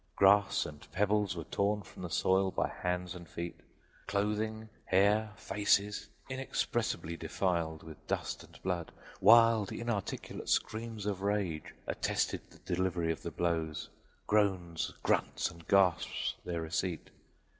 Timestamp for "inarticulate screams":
9.71-11.05